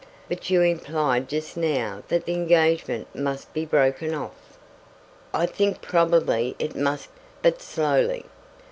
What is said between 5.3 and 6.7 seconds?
"I think probably